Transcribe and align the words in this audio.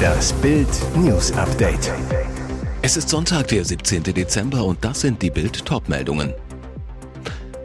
Das 0.00 0.32
Bild 0.34 0.68
News 0.96 1.32
Update. 1.32 1.92
Es 2.82 2.96
ist 2.96 3.08
Sonntag, 3.08 3.48
der 3.48 3.64
17. 3.64 4.02
Dezember 4.02 4.64
und 4.64 4.84
das 4.84 5.02
sind 5.02 5.20
die 5.22 5.30
Bild 5.30 5.64
Topmeldungen. 5.64 6.32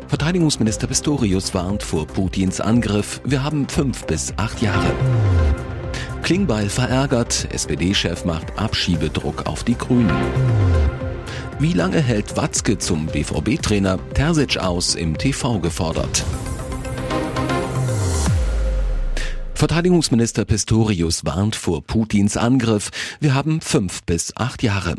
Verteidigungsminister 0.08 0.88
Pistorius 0.88 1.54
warnt 1.54 1.84
vor 1.84 2.06
Putins 2.08 2.62
Angriff. 2.62 3.22
Wir 3.24 3.44
haben 3.44 3.68
fünf 3.68 4.06
bis 4.06 4.34
acht 4.38 4.62
Jahre. 4.62 4.94
Klingbeil 6.24 6.70
verärgert. 6.70 7.48
SPD-Chef 7.52 8.26
macht 8.26 8.58
Abschiebedruck 8.58 9.46
auf 9.46 9.64
die 9.64 9.78
Grünen. 9.78 10.12
Wie 11.60 11.74
lange 11.74 12.02
hält 12.02 12.36
Watzke 12.36 12.78
zum 12.78 13.06
BVB-Trainer? 13.08 14.00
Terzic 14.14 14.58
aus 14.58 14.96
im 14.96 15.18
TV 15.18 15.60
gefordert. 15.60 16.24
Verteidigungsminister 19.68 20.46
Pistorius 20.46 21.26
warnt 21.26 21.56
vor 21.56 21.84
Putins 21.84 22.38
Angriff. 22.38 22.92
Wir 23.20 23.34
haben 23.34 23.62
fünf 23.62 24.04
bis 24.04 24.32
acht 24.38 24.62
Jahre. 24.62 24.94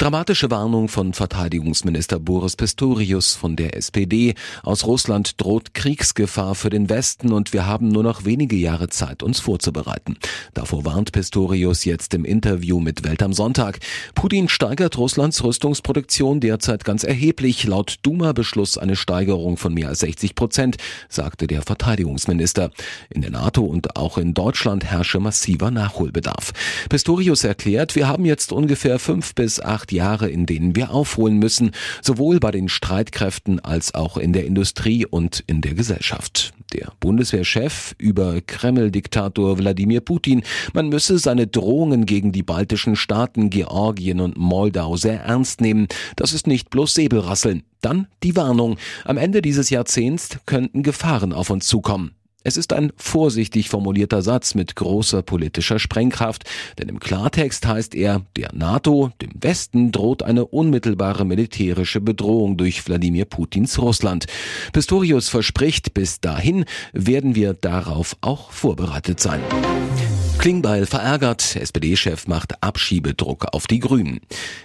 Dramatische 0.00 0.50
Warnung 0.50 0.88
von 0.88 1.12
Verteidigungsminister 1.12 2.18
Boris 2.18 2.56
Pistorius 2.56 3.34
von 3.34 3.54
der 3.54 3.76
SPD. 3.76 4.34
Aus 4.62 4.86
Russland 4.86 5.38
droht 5.38 5.74
Kriegsgefahr 5.74 6.54
für 6.54 6.70
den 6.70 6.88
Westen 6.88 7.34
und 7.34 7.52
wir 7.52 7.66
haben 7.66 7.88
nur 7.88 8.02
noch 8.02 8.24
wenige 8.24 8.56
Jahre 8.56 8.88
Zeit, 8.88 9.22
uns 9.22 9.40
vorzubereiten. 9.40 10.16
Davor 10.54 10.86
warnt 10.86 11.12
Pistorius 11.12 11.84
jetzt 11.84 12.14
im 12.14 12.24
Interview 12.24 12.80
mit 12.80 13.04
Welt 13.04 13.22
am 13.22 13.34
Sonntag. 13.34 13.80
Putin 14.14 14.48
steigert 14.48 14.96
Russlands 14.96 15.44
Rüstungsproduktion 15.44 16.40
derzeit 16.40 16.86
ganz 16.86 17.04
erheblich. 17.04 17.64
Laut 17.64 17.96
Duma-Beschluss 18.00 18.78
eine 18.78 18.96
Steigerung 18.96 19.58
von 19.58 19.74
mehr 19.74 19.88
als 19.88 19.98
60 19.98 20.34
Prozent, 20.34 20.78
sagte 21.10 21.46
der 21.46 21.60
Verteidigungsminister. 21.60 22.70
In 23.10 23.20
der 23.20 23.32
NATO 23.32 23.64
und 23.66 23.96
auch 23.96 24.16
in 24.16 24.32
Deutschland 24.32 24.82
herrsche 24.82 25.20
massiver 25.20 25.70
Nachholbedarf. 25.70 26.52
Pistorius 26.88 27.44
erklärt, 27.44 27.96
wir 27.96 28.08
haben 28.08 28.24
jetzt 28.24 28.50
ungefähr 28.50 28.98
fünf 28.98 29.34
bis 29.34 29.60
acht 29.60 29.89
acht 29.90 29.92
Jahre, 29.92 30.28
in 30.28 30.46
denen 30.46 30.76
wir 30.76 30.92
aufholen 30.92 31.38
müssen, 31.38 31.72
sowohl 32.02 32.40
bei 32.40 32.50
den 32.50 32.68
Streitkräften 32.68 33.60
als 33.60 33.94
auch 33.94 34.16
in 34.16 34.32
der 34.32 34.44
Industrie 34.46 35.06
und 35.06 35.42
in 35.46 35.60
der 35.60 35.74
Gesellschaft. 35.74 36.52
Der 36.72 36.92
Bundeswehrchef 37.00 37.94
über 37.98 38.40
Kreml-Diktator 38.40 39.58
Wladimir 39.58 40.00
Putin, 40.00 40.42
man 40.72 40.88
müsse 40.88 41.18
seine 41.18 41.46
Drohungen 41.46 42.06
gegen 42.06 42.30
die 42.30 42.44
baltischen 42.44 42.94
Staaten 42.94 43.50
Georgien 43.50 44.20
und 44.20 44.36
Moldau 44.36 44.96
sehr 44.96 45.22
ernst 45.24 45.60
nehmen. 45.60 45.88
Das 46.16 46.32
ist 46.32 46.46
nicht 46.46 46.70
bloß 46.70 46.94
Säbelrasseln. 46.94 47.64
Dann 47.80 48.06
die 48.22 48.36
Warnung. 48.36 48.76
Am 49.04 49.16
Ende 49.16 49.42
dieses 49.42 49.70
Jahrzehnts 49.70 50.38
könnten 50.46 50.82
Gefahren 50.82 51.32
auf 51.32 51.50
uns 51.50 51.66
zukommen. 51.66 52.12
Es 52.42 52.56
ist 52.56 52.72
ein 52.72 52.90
vorsichtig 52.96 53.68
formulierter 53.68 54.22
Satz 54.22 54.54
mit 54.54 54.74
großer 54.74 55.20
politischer 55.22 55.78
Sprengkraft, 55.78 56.44
denn 56.78 56.88
im 56.88 56.98
Klartext 56.98 57.66
heißt 57.66 57.94
er, 57.94 58.22
der 58.34 58.54
NATO, 58.54 59.10
dem 59.20 59.30
Westen 59.34 59.92
droht 59.92 60.22
eine 60.22 60.46
unmittelbare 60.46 61.26
militärische 61.26 62.00
Bedrohung 62.00 62.56
durch 62.56 62.86
Wladimir 62.88 63.26
Putins 63.26 63.78
Russland. 63.78 64.24
Pistorius 64.72 65.28
verspricht, 65.28 65.92
bis 65.92 66.20
dahin 66.20 66.64
werden 66.94 67.34
wir 67.34 67.52
darauf 67.52 68.16
auch 68.22 68.52
vorbereitet 68.52 69.20
sein. 69.20 69.40
Klingbeil 70.40 70.86
verärgert, 70.86 71.54
SPD-Chef 71.54 72.26
macht 72.26 72.62
Abschiebedruck 72.62 73.48
auf 73.52 73.66
die 73.66 73.78
Grünen. 73.78 74.20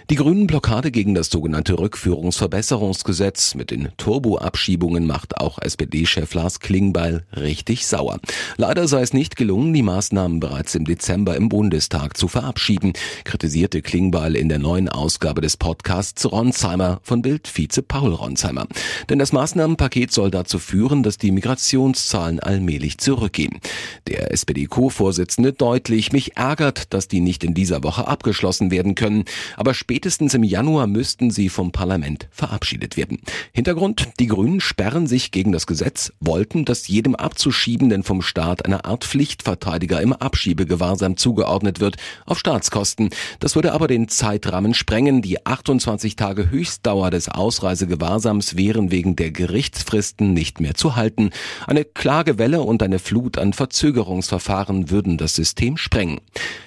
Die 0.08 0.14
Grünen 0.14 0.46
Blockade 0.46 0.90
gegen 0.90 1.14
das 1.14 1.28
sogenannte 1.28 1.78
Rückführungsverbesserungsgesetz 1.78 3.54
mit 3.54 3.70
den 3.70 3.90
Turbo-Abschiebungen 3.98 5.06
macht 5.06 5.38
auch 5.38 5.58
SPD-Chef 5.58 6.32
Lars 6.32 6.60
Klingbeil 6.60 7.24
richtig 7.36 7.86
sauer. 7.86 8.20
Leider 8.56 8.88
sei 8.88 9.02
es 9.02 9.12
nicht 9.12 9.36
gelungen, 9.36 9.74
die 9.74 9.82
Maßnahmen 9.82 10.40
bereits 10.40 10.74
im 10.74 10.86
Dezember 10.86 11.36
im 11.36 11.50
Bundestag 11.50 12.16
zu 12.16 12.26
verabschieden, 12.26 12.94
kritisierte 13.24 13.82
Klingbeil 13.82 14.34
in 14.34 14.48
der 14.48 14.58
neuen 14.58 14.88
Ausgabe 14.88 15.42
des 15.42 15.58
Podcasts 15.58 16.24
Ronsheimer 16.24 17.00
von 17.02 17.20
Bild 17.20 17.48
Vize 17.48 17.82
Paul 17.82 18.14
Ronsheimer. 18.14 18.66
Denn 19.10 19.18
das 19.18 19.32
Maßnahmenpaket 19.32 20.10
soll 20.10 20.30
dazu 20.30 20.58
führen, 20.58 21.02
dass 21.02 21.18
die 21.18 21.32
Migrationszahlen 21.32 22.40
allmählich 22.40 22.96
zurückgehen. 22.96 23.60
Der 24.06 24.32
SPD-Co-Vorsitzende 24.32 25.52
deutlich. 25.66 26.12
Mich 26.12 26.36
ärgert, 26.36 26.94
dass 26.94 27.08
die 27.08 27.20
nicht 27.20 27.42
in 27.42 27.52
dieser 27.52 27.82
Woche 27.82 28.06
abgeschlossen 28.06 28.70
werden 28.70 28.94
können. 28.94 29.24
Aber 29.56 29.74
spätestens 29.74 30.32
im 30.32 30.44
Januar 30.44 30.86
müssten 30.86 31.32
sie 31.32 31.48
vom 31.48 31.72
Parlament 31.72 32.28
verabschiedet 32.30 32.96
werden. 32.96 33.18
Hintergrund, 33.52 34.10
die 34.20 34.28
Grünen 34.28 34.60
sperren 34.60 35.08
sich 35.08 35.32
gegen 35.32 35.50
das 35.50 35.66
Gesetz, 35.66 36.12
wollten, 36.20 36.64
dass 36.64 36.86
jedem 36.86 37.16
Abzuschiebenden 37.16 38.04
vom 38.04 38.22
Staat 38.22 38.64
eine 38.64 38.84
Art 38.84 39.04
Pflichtverteidiger 39.04 40.00
im 40.00 40.12
Abschiebegewahrsam 40.12 41.16
zugeordnet 41.16 41.80
wird, 41.80 41.96
auf 42.26 42.38
Staatskosten. 42.38 43.10
Das 43.40 43.56
würde 43.56 43.72
aber 43.72 43.88
den 43.88 44.06
Zeitrahmen 44.06 44.72
sprengen. 44.72 45.20
Die 45.20 45.44
28 45.44 46.14
Tage 46.14 46.48
Höchstdauer 46.48 47.10
des 47.10 47.28
Ausreisegewahrsams 47.28 48.56
wären 48.56 48.92
wegen 48.92 49.16
der 49.16 49.32
Gerichtsfristen 49.32 50.32
nicht 50.32 50.60
mehr 50.60 50.76
zu 50.76 50.94
halten. 50.94 51.30
Eine 51.66 51.84
Klagewelle 51.84 52.60
und 52.60 52.84
eine 52.84 53.00
Flut 53.00 53.36
an 53.36 53.52
Verzögerungsverfahren 53.52 54.90
würden 54.90 55.18
das 55.18 55.34
System 55.34 55.55
System 55.56 55.78
sprengen. 55.78 56.20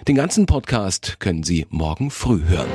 Den 0.08 0.16
ganzen 0.16 0.48
Podcast 0.48 1.20
können 1.20 1.44
Sie 1.44 1.68
morgen 1.70 2.10
früh 2.10 2.42
hören. 2.46 2.70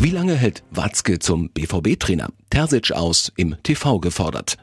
Wie 0.00 0.10
lange 0.10 0.34
hält 0.34 0.64
Watzke 0.72 1.20
zum 1.20 1.48
BVB-Trainer? 1.50 2.30
Terzic 2.52 2.92
aus 2.92 3.32
im 3.36 3.56
TV 3.62 3.98
gefordert. 3.98 4.58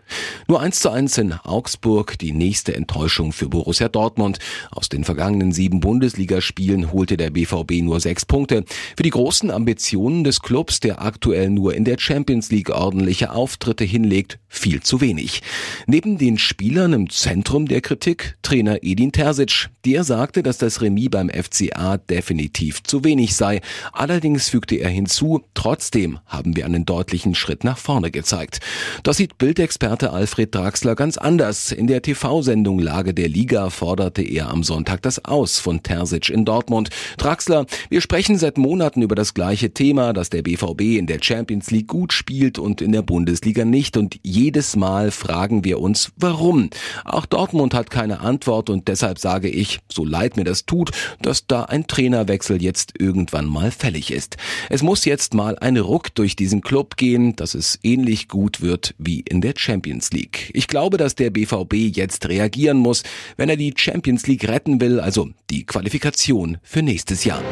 Nur 0.47 0.61
eins 0.61 0.79
zu 0.79 0.91
eins 0.91 1.17
in 1.17 1.33
Augsburg, 1.33 2.19
die 2.19 2.33
nächste 2.33 2.75
Enttäuschung 2.75 3.33
für 3.33 3.50
Borussia 3.50 3.89
Dortmund. 3.89 4.38
Aus 4.69 4.89
den 4.89 5.03
vergangenen 5.03 5.51
sieben 5.51 5.79
Bundesligaspielen 5.79 6.91
holte 6.91 7.17
der 7.17 7.31
BVB 7.31 7.81
nur 7.81 8.00
sechs 8.00 8.27
Punkte. 8.27 8.63
Für 8.95 9.01
die 9.01 9.09
großen 9.09 9.50
Ambitionen 9.50 10.23
des 10.23 10.41
Clubs, 10.41 10.79
der 10.79 11.01
aktuell 11.01 11.50
nur 11.50 11.73
in 11.73 11.83
der 11.83 11.97
Champions 11.97 12.51
League 12.51 12.69
ordentliche 12.69 13.31
Auftritte 13.31 13.85
hinlegt, 13.85 14.38
viel 14.47 14.83
zu 14.83 15.01
wenig. 15.01 15.41
Neben 15.88 16.19
den 16.19 16.38
Spielern 16.38 16.94
im 16.94 17.09
Zentrum 17.09 17.67
der 17.67 17.81
Kritik 17.81 18.38
Trainer 18.44 18.83
Edin 18.83 19.11
Terzic. 19.11 19.69
Der 19.85 20.03
sagte, 20.03 20.44
dass 20.44 20.59
das 20.59 20.81
Remis 20.81 21.09
beim 21.09 21.29
FCA 21.29 21.97
definitiv 21.97 22.83
zu 22.83 23.03
wenig 23.03 23.35
sei. 23.35 23.61
Allerdings 23.94 24.50
fügte 24.50 24.75
er 24.75 24.89
hinzu, 24.89 25.41
trotzdem 25.56 26.19
haben 26.27 26.56
wir 26.56 26.66
einen 26.66 26.85
deutlichen 26.85 27.33
Schritt 27.33 27.63
nach 27.63 27.78
vorne 27.79 28.12
gezeigt. 28.12 28.59
Das 29.03 29.17
sieht 29.17 29.38
Bildexperte 29.38 30.12
Alfred 30.12 30.53
Draxler 30.53 30.95
ganz 30.95 31.17
anders. 31.17 31.72
In 31.72 31.88
der 31.88 32.01
TV-Sendung 32.01 32.79
Lage 32.79 33.13
der 33.13 33.29
Liga 33.29 33.69
forderte 33.69 34.22
er 34.22 34.50
am 34.50 34.63
Sonntag 34.63 35.01
das 35.01 35.23
Aus 35.25 35.59
von 35.59 35.84
Terzic 35.84 36.29
in 36.29 36.45
Dortmund. 36.45 36.89
Draxler, 37.18 37.66
wir 37.89 38.01
sprechen 38.01 38.38
seit 38.38 38.57
Monaten 38.57 39.01
über 39.01 39.16
das 39.16 39.34
gleiche 39.34 39.73
Thema, 39.73 40.13
dass 40.13 40.29
der 40.29 40.41
BVB 40.41 40.97
in 40.97 41.07
der 41.07 41.19
Champions 41.22 41.72
League 41.72 41.88
gut 41.88 42.13
spielt 42.13 42.59
und 42.59 42.81
in 42.81 42.91
der 42.91 43.01
Bundesliga 43.01 43.66
nicht. 43.66 43.97
Und 43.97 44.19
jedes 44.23 44.75
Mal 44.75 45.12
fragen 45.12 45.63
wir 45.63 45.79
uns, 45.79 46.12
warum? 46.18 46.69
Auch 47.06 47.25
Dortmund 47.25 47.73
hat 47.73 47.89
keine 47.89 48.19
Antwort 48.19 48.69
und 48.69 48.88
deshalb 48.88 49.19
sage 49.19 49.50
ich, 49.50 49.79
so 49.91 50.06
leid 50.06 50.38
mir 50.38 50.44
das 50.44 50.66
tut, 50.66 50.91
dass 51.22 51.47
da 51.47 51.63
ein 51.63 51.88
Trainerwechsel 51.88 52.62
jetzt 52.62 52.94
irgendwann 53.00 53.45
mal 53.45 53.72
fällig 53.72 54.12
ist. 54.12 54.38
Es 54.69 54.84
muss 54.84 55.06
jetzt 55.06 55.34
mal 55.34 55.57
ein 55.59 55.78
Ruck 55.78 56.13
durch 56.16 56.35
diesen 56.35 56.62
Club 56.62 56.97
gehen, 56.97 57.35
dass 57.35 57.56
es 57.69 57.80
ähnlich 57.84 58.28
gut 58.28 58.62
wird 58.62 58.96
wie 58.97 59.19
in 59.19 59.41
der 59.41 59.53
Champions 59.56 60.12
League. 60.12 60.50
Ich 60.53 60.68
glaube, 60.68 60.97
dass 60.97 61.16
der 61.16 61.30
BVB 61.30 61.74
jetzt 61.96 62.28
reagieren 62.28 62.78
muss, 62.78 63.03
wenn 63.38 63.50
er 63.50 63.57
die 63.57 63.74
Champions 63.75 64.25
League 64.28 64.47
retten 64.47 64.81
will, 64.81 65.00
also 65.00 65.30
die 65.50 65.66
Qualifikation 65.66 66.57
für 66.63 66.81
nächstes 66.81 67.25
Jahr. 67.25 67.44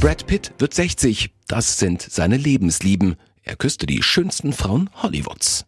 Brad 0.00 0.26
Pitt 0.26 0.52
wird 0.58 0.72
60. 0.72 1.30
Das 1.48 1.78
sind 1.78 2.00
seine 2.02 2.36
Lebenslieben. 2.36 3.16
Er 3.42 3.56
küsste 3.56 3.86
die 3.86 4.02
schönsten 4.02 4.52
Frauen 4.52 4.88
Hollywoods. 5.02 5.66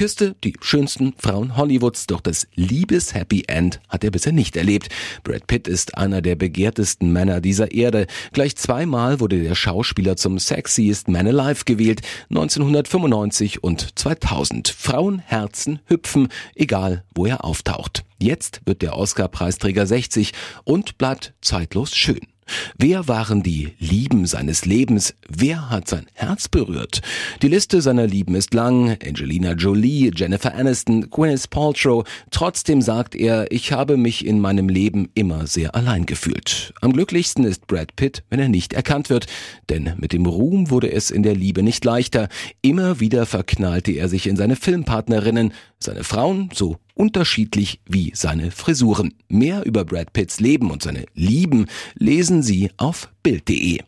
Küsste 0.00 0.34
die 0.44 0.54
schönsten 0.62 1.12
Frauen 1.18 1.58
Hollywoods, 1.58 2.06
doch 2.06 2.22
das 2.22 2.48
Liebes-Happy 2.54 3.44
End 3.48 3.82
hat 3.90 4.02
er 4.02 4.10
bisher 4.10 4.32
nicht 4.32 4.56
erlebt. 4.56 4.88
Brad 5.24 5.46
Pitt 5.46 5.68
ist 5.68 5.98
einer 5.98 6.22
der 6.22 6.36
begehrtesten 6.36 7.12
Männer 7.12 7.42
dieser 7.42 7.72
Erde. 7.72 8.06
Gleich 8.32 8.56
zweimal 8.56 9.20
wurde 9.20 9.42
der 9.42 9.54
Schauspieler 9.54 10.16
zum 10.16 10.38
Sexiest 10.38 11.08
Man 11.08 11.26
Alive 11.26 11.66
gewählt, 11.66 12.00
1995 12.30 13.62
und 13.62 13.98
2000. 13.98 14.68
Frauenherzen 14.68 15.80
hüpfen, 15.84 16.28
egal 16.54 17.04
wo 17.14 17.26
er 17.26 17.44
auftaucht. 17.44 18.02
Jetzt 18.18 18.62
wird 18.64 18.80
der 18.80 18.96
Oscar-Preisträger 18.96 19.86
60 19.86 20.32
und 20.64 20.96
bleibt 20.96 21.34
zeitlos 21.42 21.94
schön. 21.94 22.29
Wer 22.78 23.08
waren 23.08 23.42
die 23.42 23.72
Lieben 23.78 24.26
seines 24.26 24.64
Lebens? 24.64 25.14
Wer 25.28 25.70
hat 25.70 25.88
sein 25.88 26.06
Herz 26.14 26.48
berührt? 26.48 27.00
Die 27.42 27.48
Liste 27.48 27.80
seiner 27.82 28.06
Lieben 28.06 28.34
ist 28.34 28.54
lang. 28.54 28.96
Angelina 29.04 29.52
Jolie, 29.52 30.10
Jennifer 30.14 30.54
Aniston, 30.54 31.10
Gwyneth 31.10 31.50
Paltrow. 31.50 32.04
Trotzdem 32.30 32.82
sagt 32.82 33.14
er, 33.14 33.50
ich 33.52 33.72
habe 33.72 33.96
mich 33.96 34.26
in 34.26 34.40
meinem 34.40 34.68
Leben 34.68 35.08
immer 35.14 35.46
sehr 35.46 35.74
allein 35.74 36.06
gefühlt. 36.06 36.72
Am 36.80 36.92
glücklichsten 36.92 37.44
ist 37.44 37.66
Brad 37.66 37.96
Pitt, 37.96 38.22
wenn 38.30 38.40
er 38.40 38.48
nicht 38.48 38.72
erkannt 38.72 39.10
wird. 39.10 39.26
Denn 39.68 39.94
mit 39.98 40.12
dem 40.12 40.26
Ruhm 40.26 40.70
wurde 40.70 40.92
es 40.92 41.10
in 41.10 41.22
der 41.22 41.34
Liebe 41.34 41.62
nicht 41.62 41.84
leichter. 41.84 42.28
Immer 42.62 43.00
wieder 43.00 43.26
verknallte 43.26 43.92
er 43.92 44.08
sich 44.08 44.26
in 44.26 44.36
seine 44.36 44.56
Filmpartnerinnen. 44.56 45.52
Seine 45.82 46.04
Frauen 46.04 46.50
so 46.52 46.76
unterschiedlich 46.94 47.80
wie 47.88 48.12
seine 48.14 48.50
Frisuren. 48.50 49.14
Mehr 49.28 49.64
über 49.64 49.86
Brad 49.86 50.12
Pitts 50.12 50.38
Leben 50.38 50.70
und 50.70 50.82
seine 50.82 51.06
Lieben 51.14 51.66
lesen 51.94 52.42
Sie 52.42 52.70
auf 52.76 53.08
Bild.de. 53.22 53.80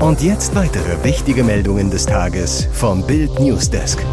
Und 0.00 0.20
jetzt 0.20 0.54
weitere 0.54 1.02
wichtige 1.02 1.42
Meldungen 1.42 1.90
des 1.90 2.04
Tages 2.04 2.68
vom 2.72 3.06
Bild 3.06 3.40
Newsdesk. 3.40 4.04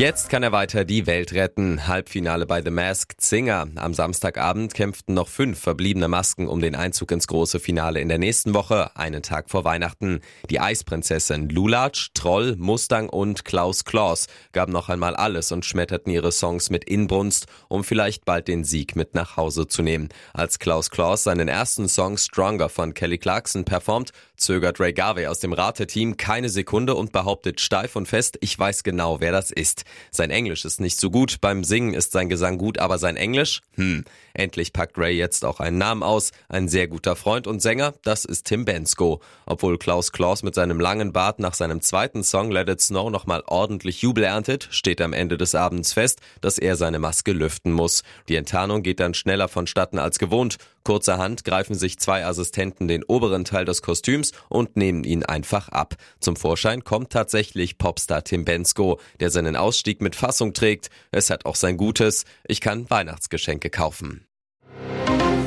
Jetzt 0.00 0.30
kann 0.30 0.42
er 0.42 0.50
weiter 0.50 0.86
die 0.86 1.06
Welt 1.06 1.34
retten. 1.34 1.86
Halbfinale 1.86 2.46
bei 2.46 2.62
The 2.62 2.70
Masked 2.70 3.20
Singer. 3.20 3.68
Am 3.74 3.92
Samstagabend 3.92 4.72
kämpften 4.72 5.12
noch 5.12 5.28
fünf 5.28 5.60
verbliebene 5.60 6.08
Masken 6.08 6.48
um 6.48 6.62
den 6.62 6.74
Einzug 6.74 7.12
ins 7.12 7.26
große 7.26 7.60
Finale 7.60 8.00
in 8.00 8.08
der 8.08 8.16
nächsten 8.16 8.54
Woche, 8.54 8.96
einen 8.96 9.22
Tag 9.22 9.50
vor 9.50 9.64
Weihnachten. 9.64 10.22
Die 10.48 10.58
Eisprinzessin 10.58 11.50
Lulatsch, 11.50 12.12
Troll, 12.14 12.56
Mustang 12.56 13.10
und 13.10 13.44
Klaus 13.44 13.84
Klaus 13.84 14.28
gaben 14.52 14.72
noch 14.72 14.88
einmal 14.88 15.14
alles 15.14 15.52
und 15.52 15.66
schmetterten 15.66 16.10
ihre 16.10 16.32
Songs 16.32 16.70
mit 16.70 16.84
Inbrunst, 16.84 17.44
um 17.68 17.84
vielleicht 17.84 18.24
bald 18.24 18.48
den 18.48 18.64
Sieg 18.64 18.96
mit 18.96 19.14
nach 19.14 19.36
Hause 19.36 19.66
zu 19.66 19.82
nehmen. 19.82 20.08
Als 20.32 20.58
Klaus 20.58 20.88
Klaus 20.88 21.24
seinen 21.24 21.48
ersten 21.48 21.90
Song 21.90 22.16
Stronger 22.16 22.70
von 22.70 22.94
Kelly 22.94 23.18
Clarkson 23.18 23.66
performt, 23.66 24.12
zögert 24.38 24.80
Ray 24.80 24.94
Garvey 24.94 25.26
aus 25.26 25.40
dem 25.40 25.52
Rateteam 25.52 26.16
keine 26.16 26.48
Sekunde 26.48 26.94
und 26.94 27.12
behauptet 27.12 27.60
steif 27.60 27.96
und 27.96 28.08
fest, 28.08 28.38
ich 28.40 28.58
weiß 28.58 28.82
genau, 28.82 29.20
wer 29.20 29.32
das 29.32 29.50
ist. 29.50 29.84
Sein 30.10 30.30
Englisch 30.30 30.64
ist 30.64 30.80
nicht 30.80 30.98
so 30.98 31.10
gut, 31.10 31.40
beim 31.40 31.64
Singen 31.64 31.94
ist 31.94 32.12
sein 32.12 32.28
Gesang 32.28 32.58
gut, 32.58 32.78
aber 32.78 32.98
sein 32.98 33.16
Englisch? 33.16 33.60
Hm. 33.74 34.04
Endlich 34.34 34.72
packt 34.72 34.96
Ray 34.96 35.16
jetzt 35.16 35.44
auch 35.44 35.60
einen 35.60 35.78
Namen 35.78 36.02
aus. 36.02 36.30
Ein 36.48 36.68
sehr 36.68 36.88
guter 36.88 37.16
Freund 37.16 37.46
und 37.46 37.60
Sänger, 37.60 37.94
das 38.02 38.24
ist 38.24 38.46
Tim 38.46 38.64
Bensko. 38.64 39.20
Obwohl 39.46 39.78
Klaus 39.78 40.12
Klaus 40.12 40.42
mit 40.42 40.54
seinem 40.54 40.80
langen 40.80 41.12
Bart 41.12 41.38
nach 41.38 41.54
seinem 41.54 41.80
zweiten 41.80 42.22
Song 42.22 42.50
Let 42.50 42.68
It 42.68 42.80
Snow 42.80 43.10
nochmal 43.10 43.42
ordentlich 43.46 44.02
Jubel 44.02 44.24
erntet, 44.24 44.68
steht 44.70 45.00
am 45.00 45.12
Ende 45.12 45.36
des 45.36 45.54
Abends 45.54 45.92
fest, 45.92 46.20
dass 46.40 46.58
er 46.58 46.76
seine 46.76 46.98
Maske 46.98 47.32
lüften 47.32 47.72
muss. 47.72 48.02
Die 48.28 48.36
Enttarnung 48.36 48.82
geht 48.82 49.00
dann 49.00 49.14
schneller 49.14 49.48
vonstatten 49.48 49.98
als 49.98 50.18
gewohnt. 50.18 50.56
Kurzerhand 50.84 51.44
greifen 51.44 51.74
sich 51.74 51.98
zwei 51.98 52.24
Assistenten 52.24 52.88
den 52.88 53.04
oberen 53.04 53.44
Teil 53.44 53.64
des 53.64 53.82
Kostüms 53.82 54.32
und 54.48 54.76
nehmen 54.76 55.04
ihn 55.04 55.24
einfach 55.24 55.68
ab. 55.68 55.96
Zum 56.20 56.36
Vorschein 56.36 56.84
kommt 56.84 57.10
tatsächlich 57.10 57.78
Popstar 57.78 58.24
Tim 58.24 58.44
Bensko, 58.44 59.00
der 59.20 59.30
seinen 59.30 59.56
Ausstieg 59.56 60.00
mit 60.00 60.16
Fassung 60.16 60.54
trägt. 60.54 60.90
Es 61.10 61.30
hat 61.30 61.44
auch 61.44 61.56
sein 61.56 61.76
Gutes. 61.76 62.24
Ich 62.46 62.60
kann 62.60 62.88
Weihnachtsgeschenke 62.88 63.70
kaufen. 63.70 64.26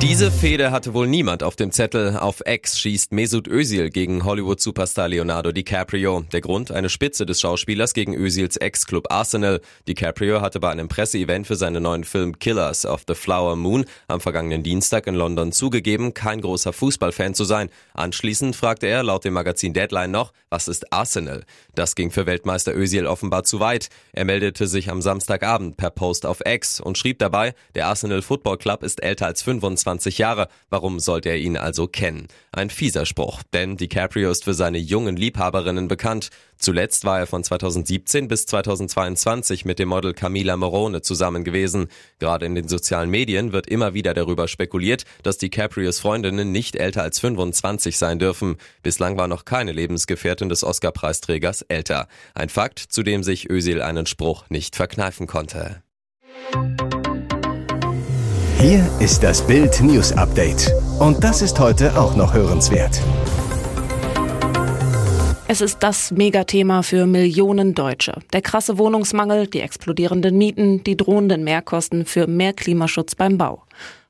Diese 0.03 0.31
Fehde 0.31 0.71
hatte 0.71 0.93
wohl 0.93 1.07
niemand 1.07 1.43
auf 1.43 1.55
dem 1.55 1.71
Zettel. 1.71 2.17
Auf 2.17 2.43
X 2.45 2.77
schießt 2.77 3.13
Mesut 3.13 3.47
Özil 3.47 3.89
gegen 3.89 4.25
Hollywood-Superstar 4.25 5.07
Leonardo 5.07 5.53
DiCaprio. 5.53 6.25
Der 6.33 6.41
Grund, 6.41 6.73
eine 6.73 6.89
Spitze 6.89 7.25
des 7.25 7.39
Schauspielers 7.39 7.93
gegen 7.93 8.13
Özils 8.13 8.57
Ex-Club 8.57 9.09
Arsenal. 9.09 9.61
DiCaprio 9.87 10.41
hatte 10.41 10.59
bei 10.59 10.69
einem 10.71 10.89
Presseevent 10.89 11.47
für 11.47 11.55
seinen 11.55 11.83
neuen 11.83 12.03
Film 12.03 12.37
Killers 12.37 12.85
of 12.85 13.05
the 13.07 13.15
Flower 13.15 13.55
Moon 13.55 13.85
am 14.09 14.19
vergangenen 14.19 14.61
Dienstag 14.61 15.07
in 15.07 15.15
London 15.15 15.53
zugegeben, 15.53 16.13
kein 16.13 16.41
großer 16.41 16.73
Fußballfan 16.73 17.33
zu 17.33 17.45
sein. 17.45 17.69
Anschließend 17.93 18.57
fragte 18.57 18.87
er 18.87 19.03
laut 19.03 19.23
dem 19.23 19.33
Magazin 19.33 19.71
Deadline 19.71 20.11
noch, 20.11 20.33
was 20.49 20.67
ist 20.67 20.91
Arsenal? 20.91 21.45
Das 21.75 21.95
ging 21.95 22.11
für 22.11 22.25
Weltmeister 22.25 22.75
Özil 22.75 23.07
offenbar 23.07 23.45
zu 23.45 23.61
weit. 23.61 23.87
Er 24.11 24.25
meldete 24.25 24.67
sich 24.67 24.91
am 24.91 25.01
Samstagabend 25.01 25.77
per 25.77 25.91
Post 25.91 26.25
auf 26.25 26.41
X 26.45 26.81
und 26.81 26.97
schrieb 26.97 27.19
dabei, 27.19 27.55
der 27.73 27.87
Arsenal 27.87 28.21
Football 28.21 28.57
Club 28.57 28.83
ist 28.83 29.01
älter 29.01 29.27
als 29.27 29.41
25 29.41 29.92
20 29.93 30.17
Jahre. 30.17 30.47
Warum 30.69 30.99
sollte 30.99 31.29
er 31.29 31.37
ihn 31.37 31.55
also 31.55 31.87
kennen? 31.87 32.27
Ein 32.51 32.69
fieser 32.69 33.05
Spruch, 33.05 33.43
denn 33.53 33.77
DiCaprio 33.77 34.31
ist 34.31 34.43
für 34.43 34.55
seine 34.55 34.79
jungen 34.79 35.15
Liebhaberinnen 35.15 35.87
bekannt. 35.87 36.29
Zuletzt 36.57 37.05
war 37.05 37.19
er 37.19 37.27
von 37.27 37.43
2017 37.43 38.27
bis 38.27 38.45
2022 38.47 39.65
mit 39.65 39.77
dem 39.77 39.89
Model 39.89 40.13
Camila 40.13 40.57
Morone 40.57 41.01
zusammen 41.01 41.43
gewesen. 41.43 41.89
Gerade 42.19 42.45
in 42.45 42.55
den 42.55 42.67
sozialen 42.67 43.09
Medien 43.09 43.51
wird 43.51 43.67
immer 43.67 43.93
wieder 43.93 44.13
darüber 44.13 44.47
spekuliert, 44.47 45.03
dass 45.21 45.37
DiCaprios 45.37 45.99
Freundinnen 45.99 46.51
nicht 46.51 46.75
älter 46.75 47.03
als 47.03 47.19
25 47.19 47.97
sein 47.97 48.17
dürfen. 48.17 48.55
Bislang 48.81 49.17
war 49.17 49.27
noch 49.27 49.45
keine 49.45 49.73
Lebensgefährtin 49.73 50.49
des 50.49 50.63
Oscar-Preisträgers 50.63 51.61
älter. 51.63 52.07
Ein 52.33 52.49
Fakt, 52.49 52.79
zu 52.79 53.03
dem 53.03 53.23
sich 53.23 53.49
Özil 53.49 53.81
einen 53.81 54.07
Spruch 54.07 54.45
nicht 54.49 54.75
verkneifen 54.75 55.27
konnte. 55.27 55.83
Hier 58.63 58.89
ist 59.01 59.21
das 59.21 59.45
Bild 59.45 59.81
News 59.81 60.13
Update. 60.13 60.71
Und 60.97 61.21
das 61.21 61.41
ist 61.41 61.59
heute 61.59 61.99
auch 61.99 62.15
noch 62.15 62.33
hörenswert. 62.33 62.97
Es 65.49 65.59
ist 65.59 65.83
das 65.83 66.11
Megathema 66.11 66.81
für 66.81 67.05
Millionen 67.05 67.75
Deutsche. 67.75 68.21
Der 68.31 68.41
krasse 68.41 68.77
Wohnungsmangel, 68.77 69.47
die 69.47 69.59
explodierenden 69.59 70.37
Mieten, 70.37 70.81
die 70.81 70.95
drohenden 70.95 71.43
Mehrkosten 71.43 72.05
für 72.05 72.25
mehr 72.25 72.53
Klimaschutz 72.53 73.15
beim 73.15 73.37
Bau. 73.37 73.63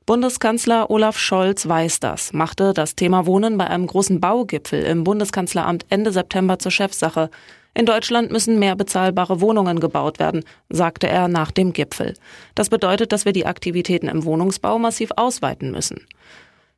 Bundeskanzler 0.06 0.88
Olaf 0.88 1.18
Scholz 1.18 1.66
weiß 1.66 1.98
das, 1.98 2.32
machte 2.32 2.74
das 2.74 2.94
Thema 2.94 3.26
Wohnen 3.26 3.58
bei 3.58 3.66
einem 3.66 3.88
großen 3.88 4.20
Baugipfel 4.20 4.84
im 4.84 5.02
Bundeskanzleramt 5.02 5.84
Ende 5.88 6.12
September 6.12 6.60
zur 6.60 6.70
Chefsache. 6.70 7.28
In 7.74 7.86
Deutschland 7.86 8.30
müssen 8.30 8.60
mehr 8.60 8.76
bezahlbare 8.76 9.40
Wohnungen 9.40 9.80
gebaut 9.80 10.20
werden, 10.20 10.44
sagte 10.68 11.08
er 11.08 11.26
nach 11.26 11.50
dem 11.50 11.72
Gipfel. 11.72 12.14
Das 12.54 12.68
bedeutet, 12.68 13.10
dass 13.12 13.24
wir 13.24 13.32
die 13.32 13.46
Aktivitäten 13.46 14.08
im 14.08 14.24
Wohnungsbau 14.24 14.78
massiv 14.78 15.10
ausweiten 15.16 15.72
müssen. 15.72 16.06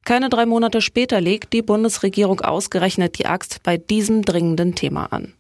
Keine 0.05 0.31
drei 0.31 0.47
Monate 0.47 0.81
später 0.81 1.21
legt 1.21 1.53
die 1.53 1.63
Bundesregierung 1.63 2.41
ausgerechnet 2.41 3.19
die 3.19 3.27
Axt 3.27 3.63
bei 3.63 3.77
diesem 3.77 4.23
dringenden 4.23 4.75
Thema 4.75 5.07
an. 5.13 5.35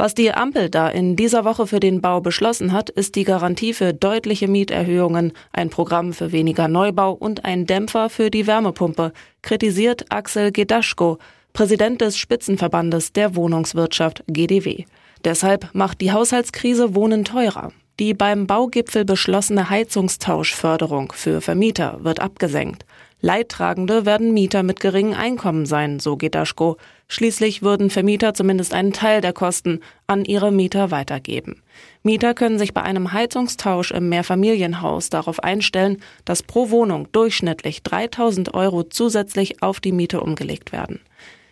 Was 0.00 0.14
die 0.14 0.32
Ampel 0.32 0.70
da 0.70 0.88
in 0.88 1.16
dieser 1.16 1.44
Woche 1.44 1.66
für 1.66 1.80
den 1.80 2.00
Bau 2.00 2.20
beschlossen 2.20 2.72
hat, 2.72 2.88
ist 2.88 3.16
die 3.16 3.24
Garantie 3.24 3.74
für 3.74 3.92
deutliche 3.92 4.46
Mieterhöhungen, 4.46 5.32
ein 5.52 5.70
Programm 5.70 6.12
für 6.12 6.30
weniger 6.30 6.68
Neubau 6.68 7.12
und 7.12 7.44
ein 7.44 7.66
Dämpfer 7.66 8.08
für 8.08 8.30
die 8.30 8.46
Wärmepumpe, 8.46 9.12
kritisiert 9.42 10.06
Axel 10.08 10.52
Gedaschko, 10.52 11.18
Präsident 11.52 12.00
des 12.00 12.16
Spitzenverbandes 12.16 13.12
der 13.12 13.34
Wohnungswirtschaft 13.34 14.24
GDW. 14.28 14.84
Deshalb 15.24 15.70
macht 15.72 16.00
die 16.00 16.12
Haushaltskrise 16.12 16.94
Wohnen 16.94 17.24
teurer. 17.24 17.72
Die 17.98 18.14
beim 18.14 18.46
Baugipfel 18.46 19.04
beschlossene 19.04 19.70
Heizungstauschförderung 19.70 21.12
für 21.12 21.40
Vermieter 21.40 21.98
wird 22.04 22.20
abgesenkt. 22.20 22.84
Leidtragende 23.20 24.06
werden 24.06 24.32
Mieter 24.32 24.62
mit 24.62 24.78
geringem 24.78 25.18
Einkommen 25.18 25.66
sein, 25.66 25.98
so 25.98 26.16
Gedaschko. 26.16 26.76
Schließlich 27.08 27.62
würden 27.62 27.90
Vermieter 27.90 28.34
zumindest 28.34 28.72
einen 28.72 28.92
Teil 28.92 29.20
der 29.20 29.32
Kosten 29.32 29.80
an 30.06 30.24
ihre 30.24 30.52
Mieter 30.52 30.92
weitergeben. 30.92 31.60
Mieter 32.04 32.34
können 32.34 32.60
sich 32.60 32.72
bei 32.72 32.82
einem 32.82 33.12
Heizungstausch 33.12 33.90
im 33.90 34.08
Mehrfamilienhaus 34.08 35.10
darauf 35.10 35.42
einstellen, 35.42 36.00
dass 36.24 36.44
pro 36.44 36.70
Wohnung 36.70 37.08
durchschnittlich 37.10 37.82
3000 37.82 38.54
Euro 38.54 38.84
zusätzlich 38.84 39.60
auf 39.60 39.80
die 39.80 39.92
Miete 39.92 40.20
umgelegt 40.20 40.70
werden. 40.70 41.00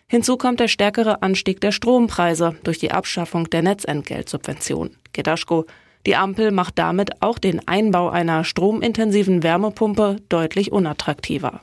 Hinzu 0.09 0.37
kommt 0.37 0.61
der 0.61 0.69
stärkere 0.69 1.23
Anstieg 1.23 1.61
der 1.61 1.73
Strompreise 1.73 2.55
durch 2.63 2.79
die 2.79 2.93
Abschaffung 2.93 3.51
der 3.51 3.63
Netzentgeltsubvention. 3.63 4.91
Gedaschko, 5.13 5.67
die 6.07 6.15
Ampel 6.15 6.53
macht 6.53 6.79
damit 6.79 7.23
auch 7.23 7.39
den 7.39 7.67
Einbau 7.67 8.09
einer 8.11 8.45
stromintensiven 8.45 9.43
Wärmepumpe 9.43 10.19
deutlich 10.29 10.71
unattraktiver. 10.71 11.61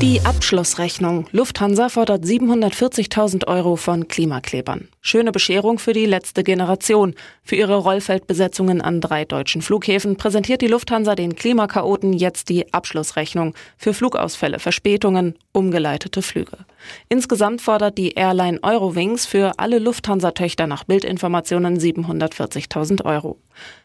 Die 0.00 0.18
Abschlussrechnung. 0.24 1.26
Lufthansa 1.30 1.90
fordert 1.90 2.24
740.000 2.24 3.46
Euro 3.46 3.76
von 3.76 4.08
Klimaklebern. 4.08 4.88
Schöne 5.02 5.30
Bescherung 5.30 5.78
für 5.78 5.92
die 5.92 6.06
letzte 6.06 6.42
Generation. 6.42 7.14
Für 7.42 7.56
ihre 7.56 7.76
Rollfeldbesetzungen 7.76 8.80
an 8.80 9.02
drei 9.02 9.26
deutschen 9.26 9.60
Flughäfen 9.60 10.16
präsentiert 10.16 10.62
die 10.62 10.68
Lufthansa 10.68 11.14
den 11.14 11.36
Klimakaoten 11.36 12.14
jetzt 12.14 12.48
die 12.48 12.72
Abschlussrechnung 12.72 13.54
für 13.76 13.92
Flugausfälle, 13.92 14.58
Verspätungen, 14.58 15.34
umgeleitete 15.52 16.22
Flüge. 16.22 16.58
Insgesamt 17.10 17.60
fordert 17.60 17.98
die 17.98 18.12
Airline 18.12 18.58
Eurowings 18.62 19.26
für 19.26 19.58
alle 19.58 19.78
Lufthansa-Töchter 19.78 20.66
nach 20.66 20.84
Bildinformationen 20.84 21.78
740.000 21.78 23.04
Euro. 23.04 23.38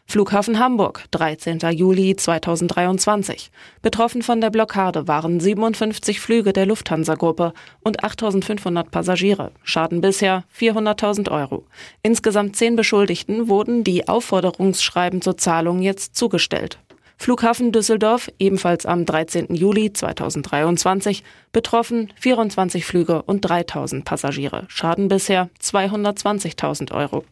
Flughafen 0.06 0.58
Hamburg, 0.58 1.04
13. 1.10 1.58
Juli 1.72 2.16
2023. 2.16 3.50
Betroffen 3.82 4.22
von 4.22 4.40
der 4.40 4.50
Blockade 4.50 5.08
waren 5.08 5.40
57 5.40 6.05
Flüge 6.14 6.52
der 6.52 6.66
Lufthansa-Gruppe 6.66 7.52
und 7.80 8.02
8.500 8.02 8.90
Passagiere. 8.90 9.52
Schaden 9.62 10.00
bisher 10.00 10.44
400.000 10.58 11.30
Euro. 11.30 11.64
Insgesamt 12.02 12.56
zehn 12.56 12.76
Beschuldigten 12.76 13.48
wurden 13.48 13.84
die 13.84 14.08
Aufforderungsschreiben 14.08 15.20
zur 15.20 15.36
Zahlung 15.36 15.82
jetzt 15.82 16.16
zugestellt. 16.16 16.78
Flughafen 17.18 17.72
Düsseldorf, 17.72 18.30
ebenfalls 18.38 18.84
am 18.84 19.06
13. 19.06 19.54
Juli 19.54 19.92
2023, 19.92 21.24
betroffen 21.50 22.12
24 22.20 22.84
Flüge 22.84 23.22
und 23.22 23.40
3000 23.40 24.04
Passagiere. 24.04 24.64
Schaden 24.68 25.08
bisher 25.08 25.48
220.000 25.62 26.92
Euro. 26.92 27.24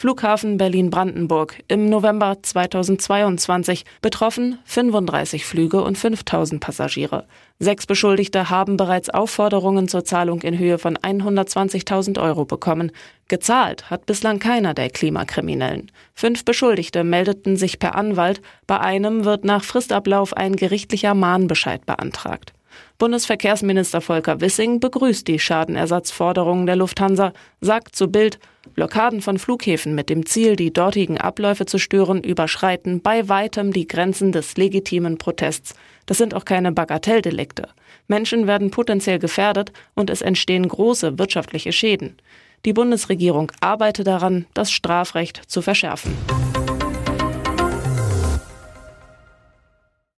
Flughafen 0.00 0.56
Berlin-Brandenburg 0.56 1.62
im 1.68 1.90
November 1.90 2.38
2022 2.40 3.84
betroffen 4.00 4.58
35 4.64 5.44
Flüge 5.44 5.82
und 5.82 5.98
5000 5.98 6.58
Passagiere. 6.58 7.26
Sechs 7.58 7.84
Beschuldigte 7.84 8.48
haben 8.48 8.78
bereits 8.78 9.10
Aufforderungen 9.10 9.88
zur 9.88 10.06
Zahlung 10.06 10.40
in 10.40 10.58
Höhe 10.58 10.78
von 10.78 10.96
120.000 10.96 12.18
Euro 12.18 12.46
bekommen. 12.46 12.92
Gezahlt 13.28 13.90
hat 13.90 14.06
bislang 14.06 14.38
keiner 14.38 14.72
der 14.72 14.88
Klimakriminellen. 14.88 15.92
Fünf 16.14 16.46
Beschuldigte 16.46 17.04
meldeten 17.04 17.58
sich 17.58 17.78
per 17.78 17.94
Anwalt. 17.94 18.40
Bei 18.66 18.80
einem 18.80 19.26
wird 19.26 19.44
nach 19.44 19.64
Fristablauf 19.64 20.34
ein 20.34 20.56
gerichtlicher 20.56 21.12
Mahnbescheid 21.12 21.84
beantragt. 21.84 22.54
Bundesverkehrsminister 22.98 24.00
Volker 24.00 24.40
Wissing 24.40 24.80
begrüßt 24.80 25.26
die 25.26 25.38
Schadenersatzforderungen 25.38 26.66
der 26.66 26.76
Lufthansa, 26.76 27.32
sagt 27.60 27.96
zu 27.96 28.08
Bild, 28.08 28.38
Blockaden 28.74 29.22
von 29.22 29.38
Flughäfen 29.38 29.94
mit 29.94 30.10
dem 30.10 30.26
Ziel, 30.26 30.56
die 30.56 30.72
dortigen 30.72 31.18
Abläufe 31.18 31.66
zu 31.66 31.78
stören, 31.78 32.22
überschreiten 32.22 33.00
bei 33.00 33.28
weitem 33.28 33.72
die 33.72 33.86
Grenzen 33.86 34.32
des 34.32 34.56
legitimen 34.56 35.18
Protests. 35.18 35.74
Das 36.06 36.18
sind 36.18 36.34
auch 36.34 36.44
keine 36.44 36.72
Bagatelldelikte. 36.72 37.68
Menschen 38.08 38.46
werden 38.46 38.70
potenziell 38.70 39.18
gefährdet 39.18 39.72
und 39.94 40.10
es 40.10 40.22
entstehen 40.22 40.68
große 40.68 41.18
wirtschaftliche 41.18 41.72
Schäden. 41.72 42.16
Die 42.64 42.72
Bundesregierung 42.72 43.50
arbeitet 43.60 44.06
daran, 44.06 44.46
das 44.52 44.70
Strafrecht 44.70 45.40
zu 45.46 45.62
verschärfen. 45.62 46.12